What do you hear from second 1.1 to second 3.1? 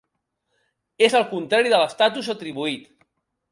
el contrari de l'estatus atribuït.